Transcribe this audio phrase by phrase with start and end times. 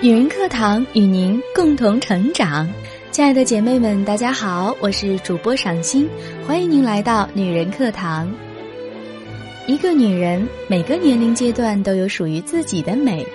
[0.00, 2.68] 女人课堂与您共同成长，
[3.10, 6.08] 亲爱的姐妹们，大家好，我是主播赏心，
[6.46, 8.32] 欢迎您来到女人课堂。
[9.66, 13.26] 一个女人每个年龄阶段都有属于自己的美，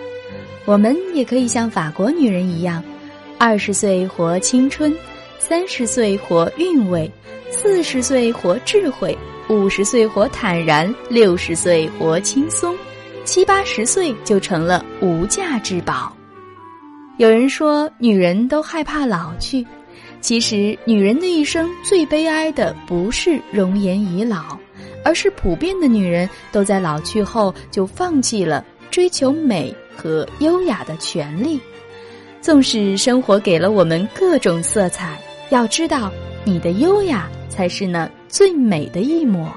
[0.63, 2.81] 我们也可以像法国女人一样，
[3.37, 4.95] 二十岁活青春，
[5.39, 7.11] 三十岁活韵味，
[7.49, 9.17] 四十岁活智慧，
[9.51, 12.73] 五十岁活坦然，六十岁活轻松，
[13.25, 16.15] 七八十岁就成了无价之宝。
[17.17, 19.67] 有人说，女人都害怕老去，
[20.21, 24.57] 其实女人的一生最悲哀的不是容颜已老，
[25.03, 31.59] 而是普遍的女人都在老去后就放弃了追求美和优雅的权利。
[32.39, 36.09] 纵使生活给了我们各种色彩，要知道，
[36.45, 39.51] 你的优雅才是那最美的一抹。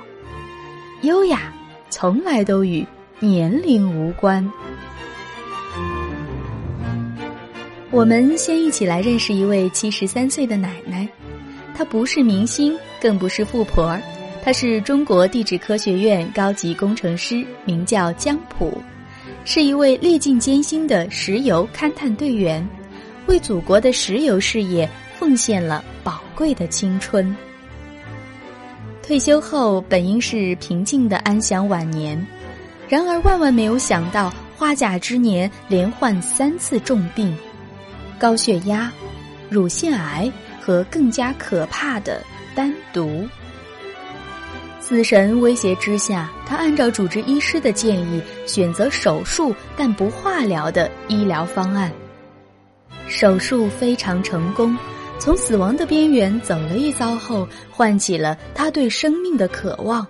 [1.02, 1.52] 优雅
[1.88, 2.84] 从来都与
[3.20, 4.46] 年龄无关。
[7.90, 11.08] 我们先一起来认识一位七十三岁的奶奶，
[11.76, 13.96] 她不是明星，更不是富婆，
[14.42, 18.76] 她是中国地质科学院高级工程师，名叫江普，
[19.44, 22.66] 是一位历尽艰辛的石油勘探队员，
[23.26, 27.34] 为祖国的石油事业奉献了宝贵的青春。
[29.06, 32.26] 退休后本应是平静的安享晚年，
[32.88, 37.36] 然而万万没有想到，花甲之年连患三次重病。
[38.18, 38.90] 高血压、
[39.50, 42.22] 乳腺癌和更加可怕的
[42.54, 43.28] 单独。
[44.80, 51.92] 死神威胁之下，他按照主治医师的建议，选择手术但不化疗的医疗方案。
[53.06, 54.74] 手术非常成功，
[55.24, 60.06] 从死亡的边缘走了一遭后，唤起了他对生命的渴望，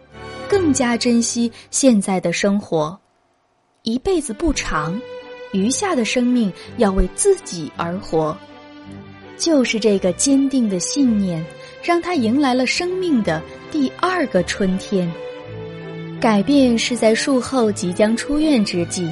[0.49, 2.99] 更加珍惜现在的生活。
[3.83, 5.01] 一辈子不长。
[5.53, 8.37] 余下的生命要为自己而活，
[9.37, 11.47] 就是这个坚定的信念，
[11.81, 15.09] 让他迎来了生命的第二个春天。
[16.21, 19.09] 改变是在术后即将出院之际，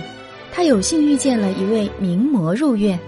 [0.52, 2.98] 他有幸遇见了一位名模入院，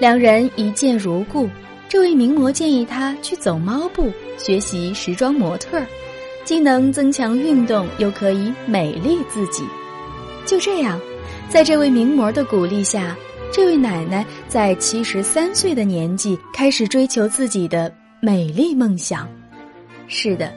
[0.00, 1.48] 两人一见如故。
[1.88, 5.82] 这位名模建议他去走猫步，学习时装模特，
[6.44, 9.64] 既能增强运动，又可以美丽自己。
[10.44, 11.00] 就这样。
[11.48, 13.16] 在这位名模的鼓励下，
[13.50, 19.26] 这位奶奶在七十三岁的年纪开始追求自己的美丽梦想。
[20.08, 20.52] 是的，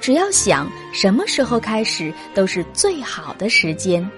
[0.00, 4.08] 只要想，什么时候开始都是最好的时间。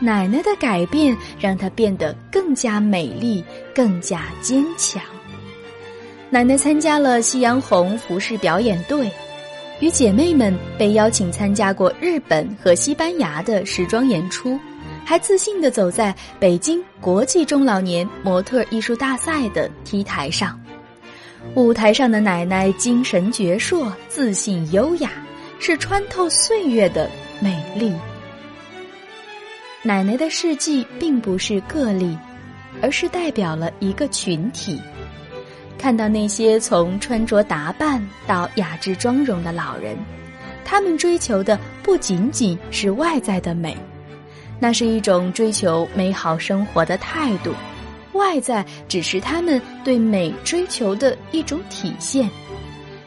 [0.00, 5.02] 奶奶的改变让她变得更加美丽，更加坚强。
[6.32, 9.12] 奶奶参加了夕阳红服饰表演队，
[9.80, 14.58] 与姐妹们被邀请参加过日本和西班牙的时装演出。
[15.04, 20.58] 还自信地走在北京国际中老年模特艺术大赛的 T 台上，
[21.54, 25.10] 舞台上的奶奶精神矍铄、自信优雅，
[25.58, 27.10] 是穿透岁月的
[27.40, 27.92] 美丽。
[29.82, 32.16] 奶奶的事迹并不是个例，
[32.80, 34.80] 而是代表了一个群体。
[35.82, 39.98] 看到那些从穿着打扮到雅致妆容的老人，
[40.64, 43.76] 他们追求的不仅仅是外在的美。
[44.60, 47.52] 那是一种追求美好生活的态度，
[48.12, 52.30] 外在只是他们对美追求的一种体现。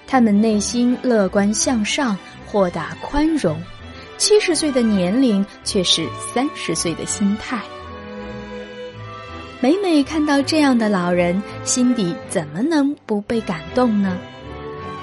[0.05, 3.57] 他们内心乐观向上、豁达宽容，
[4.17, 7.57] 七十岁的年龄却是三十岁的心态。
[9.65, 14.15] 每每看到这样的老人，心底怎么能不被感动呢？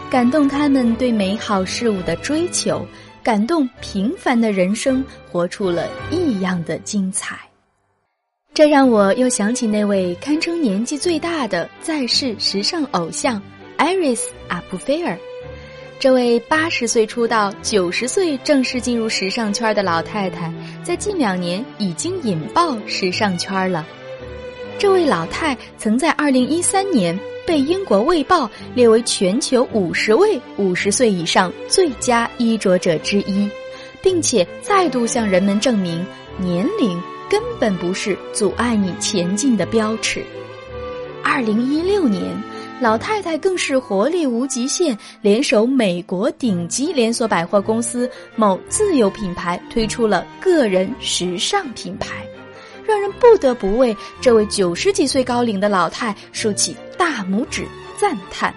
[0.09, 2.87] 感动他们对美好事物的追求。
[3.25, 7.37] 感动平凡的人生，活出了异样的精彩。
[8.55, 13.43] 这让我又想起那位堪称年纪最大的在世时尚偶像
[13.77, 15.19] 艾瑞斯·阿普菲尔。
[15.99, 20.53] 这位八十岁出道、九十岁正式进入时尚圈的老太太，
[20.85, 23.85] 在近两年已经引爆时尚圈了。
[24.79, 27.19] 这位老太曾在二零一三年。
[27.45, 33.51] 被英国《卫报》列为全球五十位五十岁以上最佳衣着者之一，
[34.01, 36.07] 并且再度向人们证明，
[36.39, 40.25] 年龄根本不是阻碍你前进的标尺。
[41.21, 42.23] 二零一六年，
[42.81, 52.25] 老太太更是活力无极限，联手美国顶级连锁百货公司某自有品牌，推出了个人时尚品牌。
[52.87, 58.55] 让人不得不为这位九十几岁高龄的老太竖起大拇指赞叹。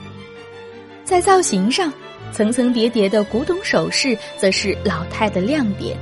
[1.04, 1.94] 在造型上，
[2.32, 5.98] 层层叠叠的古董首饰则是老太的亮点，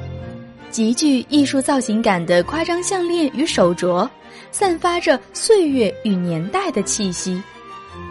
[0.72, 4.10] 极具艺术造型感的夸张项链与手镯，
[4.52, 7.42] 散发着岁月与年代的气息，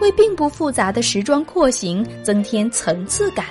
[0.00, 3.46] 为并不复杂的时装廓形增添层次感。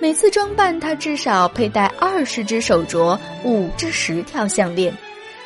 [0.00, 4.96] 每次装扮，她至少佩戴二十只手镯，五至十条项链。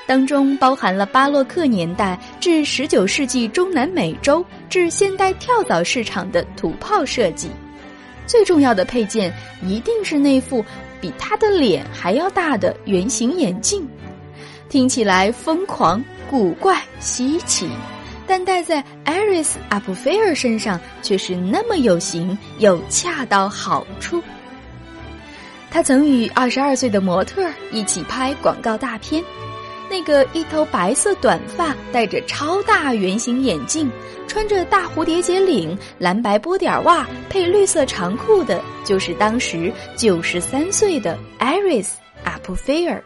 [0.07, 7.49] 当中包含了巴洛克年代至十九世纪中南美洲至现代跳蚤市场的土炮设计，
[8.27, 9.33] 最重要的配件
[9.63, 10.65] 一定是那副
[11.01, 13.89] 比他的脸还要大的圆形眼镜，
[14.69, 17.69] 听起来疯狂、古怪、稀奇，
[18.27, 24.21] 但戴在艾瑞斯·阿普菲尔身上却是那么有型又恰到好处。
[25.71, 29.25] 他曾与二十二岁的模特一起拍广告大片。
[29.93, 33.91] 那个一头白色短发、戴着超大圆形眼镜、
[34.27, 43.05] 穿着大蝴蝶结领、蓝白波点袜配绿色长裤的，就是当时九十三岁的艾瑞斯·阿普菲尔。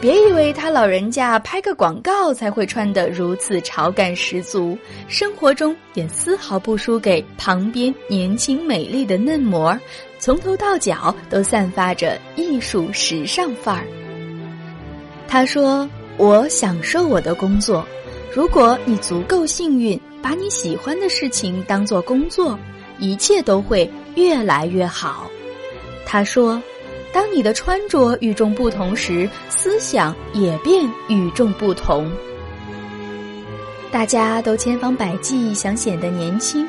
[0.00, 4.76] 别以为他老人家拍个广告才会穿得如此潮感十足，
[5.06, 9.78] 生活中也丝毫不输给旁边年轻美丽的嫩模，
[10.18, 13.84] 从头到脚都散发着艺术时尚范儿。
[15.30, 15.86] 他说
[16.16, 17.86] ：“我享受我的工作。
[18.34, 22.58] 如果你足够幸运，把你喜欢的事情当做工作，
[22.98, 25.30] 一切都会越来越好。”
[26.06, 26.60] 他说
[27.12, 32.10] ：“当你的穿着与众不同时，思想也便与众不同。”
[33.92, 36.66] 大家都千方百计想显得年轻，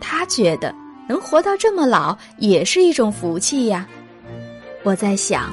[0.00, 0.74] 他觉得
[1.06, 3.86] 能活到这么老也是一种福气呀。
[4.82, 5.52] 我在想。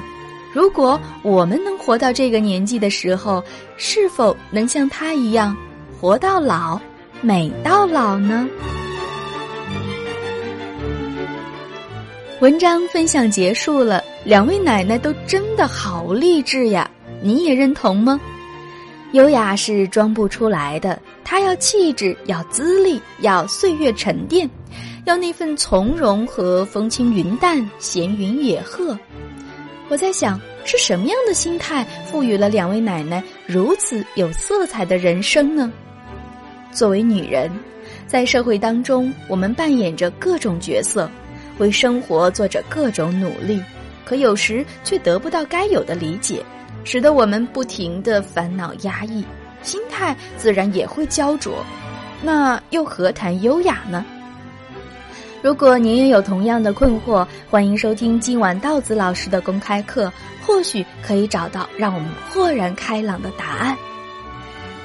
[0.56, 3.44] 如果我们能活到这个年纪的时候，
[3.76, 5.54] 是否能像他一样
[6.00, 6.80] 活到老，
[7.20, 8.48] 美到老呢？
[12.40, 16.90] 文章分享结束了，两位奶奶都真的好励志呀！
[17.20, 18.18] 你也认同吗？
[19.12, 24.48] 优雅是装不出来的，她要气质，要资历，要岁月沉淀，
[25.04, 28.98] 要那份从容和风轻云淡、闲云野鹤。
[29.88, 35.70] 我在想，是什么样的心态赋予了两位奶奶如此有色彩的人生呢？
[36.72, 37.50] 作为女人，
[38.06, 41.08] 在社会当中，我们扮演着各种角色，
[41.58, 43.62] 为生活做着各种努力，
[44.04, 46.42] 可有时却得不到该有的理解，
[46.82, 49.24] 使得我们不停的烦恼压抑，
[49.62, 51.64] 心态自然也会焦灼。
[52.20, 54.04] 那又何谈优雅呢？
[55.46, 60.12] 如果您也有同样的困惑，欢迎收听今晚道子老师的公开课，
[60.44, 63.78] 或许可以找到让我们豁然开朗的答案。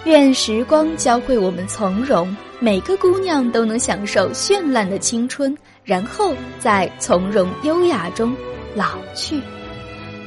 [0.03, 8.31] 愿时光教会我们从容，每个姑娘都能享受绚烂的青春，然后在从容优雅中
[8.75, 9.41] 老去，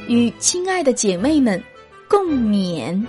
[0.09, 1.63] 与亲爱的姐妹们
[2.09, 3.01] 共勉。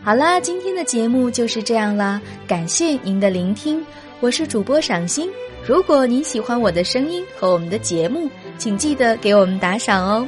[0.00, 3.84] 好啦，今天的节目就是这样啦，感谢您的聆听。
[4.18, 5.30] 我是主播赏心，
[5.66, 10.26] 如果您喜欢我的声音和我们的节目，请记得给我们打赏哦。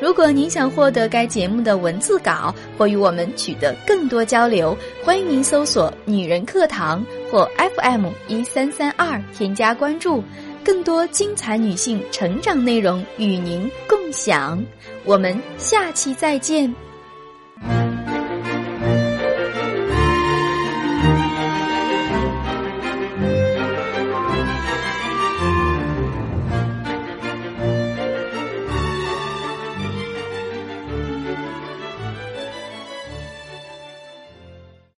[0.00, 10.22] 如果您想获得该节目的文字稿或与我们取得更多交流，欢迎您搜索“女人课堂”或 FM 一三三二添加关注，
[10.64, 14.60] 更多精彩女性成长内容与您共享。
[15.04, 16.87] 我们下期再见。